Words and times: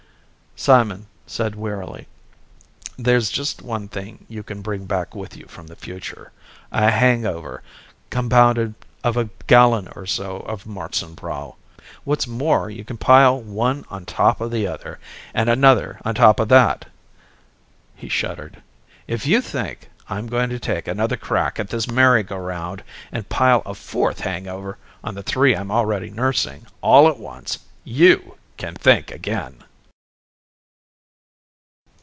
Simon 0.57 1.07
said 1.25 1.55
wearily, 1.55 2.07
"There's 2.95 3.31
just 3.31 3.63
one 3.63 3.87
thing 3.87 4.27
you 4.29 4.43
can 4.43 4.61
bring 4.61 4.85
back 4.85 5.15
with 5.15 5.35
you 5.35 5.47
from 5.47 5.65
the 5.65 5.75
future, 5.77 6.31
a 6.71 6.91
hangover 6.91 7.63
compounded 8.11 8.75
of 9.03 9.17
a 9.17 9.29
gallon 9.47 9.87
or 9.95 10.05
so 10.05 10.41
of 10.41 10.65
Marzenbräu. 10.65 11.55
What's 12.03 12.27
more 12.27 12.69
you 12.69 12.83
can 12.83 12.97
pile 12.97 13.41
one 13.41 13.85
on 13.89 14.05
top 14.05 14.39
of 14.39 14.51
the 14.51 14.67
other, 14.67 14.99
and 15.33 15.49
another 15.49 15.99
on 16.05 16.13
top 16.13 16.39
of 16.39 16.49
that!" 16.49 16.85
He 17.95 18.09
shuddered. 18.09 18.61
"If 19.07 19.25
you 19.25 19.41
think 19.41 19.89
I'm 20.09 20.27
going 20.27 20.49
to 20.51 20.59
take 20.59 20.85
another 20.87 21.17
crack 21.17 21.59
at 21.59 21.69
this 21.69 21.89
merry 21.89 22.21
go 22.23 22.37
round 22.37 22.83
and 23.11 23.27
pile 23.29 23.63
a 23.65 23.73
fourth 23.73 24.19
hangover 24.19 24.77
on 25.03 25.15
the 25.15 25.23
three 25.23 25.55
I'm 25.55 25.71
already 25.71 26.11
nursing, 26.11 26.67
all 26.81 27.07
at 27.07 27.17
once, 27.17 27.57
you 27.85 28.35
can 28.57 28.75
think 28.75 29.09
again." 29.11 29.63